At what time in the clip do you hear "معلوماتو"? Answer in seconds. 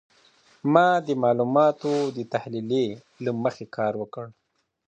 1.23-1.93